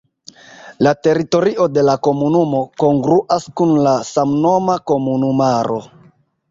[0.87, 5.81] La teritorio de la komunumo kongruas kun la samnoma komunumaro.